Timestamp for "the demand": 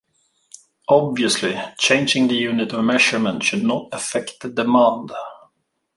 4.39-5.11